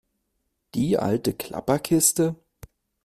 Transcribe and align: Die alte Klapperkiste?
Die 0.73 0.97
alte 0.97 1.31
Klapperkiste? 1.37 2.35